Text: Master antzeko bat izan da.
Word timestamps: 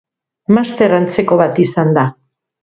Master 0.57 0.95
antzeko 0.99 1.37
bat 1.43 1.61
izan 1.65 1.93
da. 1.99 2.07